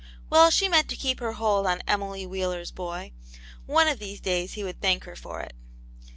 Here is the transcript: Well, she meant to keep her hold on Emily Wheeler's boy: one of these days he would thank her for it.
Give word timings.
Well, 0.31 0.49
she 0.49 0.67
meant 0.67 0.89
to 0.89 0.95
keep 0.95 1.19
her 1.19 1.33
hold 1.33 1.67
on 1.67 1.83
Emily 1.87 2.25
Wheeler's 2.25 2.71
boy: 2.71 3.11
one 3.67 3.87
of 3.87 3.99
these 3.99 4.19
days 4.19 4.53
he 4.53 4.63
would 4.63 4.81
thank 4.81 5.03
her 5.03 5.15
for 5.15 5.41
it. 5.41 5.53